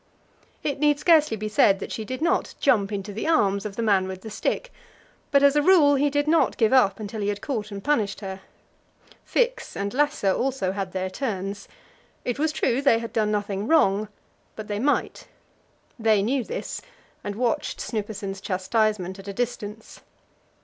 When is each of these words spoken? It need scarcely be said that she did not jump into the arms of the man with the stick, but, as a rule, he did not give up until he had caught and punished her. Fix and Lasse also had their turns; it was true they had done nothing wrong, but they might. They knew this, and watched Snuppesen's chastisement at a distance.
It 0.63 0.79
need 0.79 0.99
scarcely 0.99 1.37
be 1.37 1.47
said 1.47 1.77
that 1.77 1.91
she 1.91 2.03
did 2.03 2.23
not 2.23 2.55
jump 2.59 2.91
into 2.91 3.13
the 3.13 3.27
arms 3.27 3.67
of 3.67 3.75
the 3.75 3.83
man 3.83 4.07
with 4.07 4.21
the 4.23 4.31
stick, 4.31 4.73
but, 5.29 5.43
as 5.43 5.55
a 5.55 5.61
rule, 5.61 5.93
he 5.93 6.09
did 6.09 6.27
not 6.27 6.57
give 6.57 6.73
up 6.73 6.99
until 6.99 7.21
he 7.21 7.27
had 7.27 7.39
caught 7.39 7.69
and 7.69 7.83
punished 7.83 8.21
her. 8.21 8.41
Fix 9.23 9.77
and 9.77 9.93
Lasse 9.93 10.23
also 10.23 10.71
had 10.71 10.91
their 10.91 11.11
turns; 11.11 11.67
it 12.25 12.39
was 12.39 12.51
true 12.51 12.81
they 12.81 12.97
had 12.97 13.13
done 13.13 13.29
nothing 13.31 13.67
wrong, 13.67 14.07
but 14.55 14.67
they 14.67 14.79
might. 14.79 15.27
They 15.99 16.23
knew 16.23 16.43
this, 16.43 16.81
and 17.23 17.35
watched 17.35 17.79
Snuppesen's 17.79 18.41
chastisement 18.41 19.19
at 19.19 19.27
a 19.27 19.33
distance. 19.33 20.01